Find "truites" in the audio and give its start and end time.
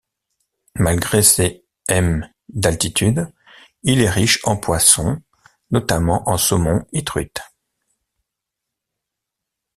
7.03-7.41